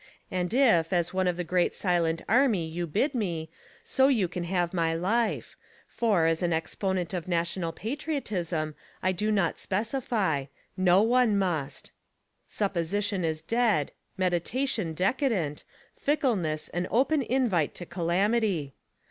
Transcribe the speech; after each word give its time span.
And 0.31 0.51
if, 0.51 0.91
as 0.91 1.13
one 1.13 1.27
of 1.27 1.37
the 1.37 1.43
great 1.43 1.75
'silent 1.75 2.23
army' 2.27 2.67
you 2.67 2.87
bid 2.87 3.13
me, 3.13 3.51
so 3.83 4.07
3'ou 4.09 4.31
can 4.31 4.45
have 4.45 4.73
my 4.73 4.95
life; 4.95 5.55
for, 5.85 6.25
as 6.25 6.41
an 6.41 6.51
exponent 6.51 7.13
of 7.13 7.27
national 7.27 7.71
patriotism, 7.71 8.73
I 9.03 9.11
do 9.11 9.31
not 9.31 9.59
specify; 9.59 10.45
no 10.75 11.03
one 11.03 11.37
must; 11.37 11.91
supposition 12.47 13.23
is 13.23 13.43
dead, 13.43 13.91
meditation 14.17 14.95
decadent, 14.95 15.63
fickle 15.93 16.35
ness, 16.35 16.67
an 16.69 16.87
open 16.89 17.21
invite 17.21 17.75
to 17.75 17.85
calamity. 17.85 18.73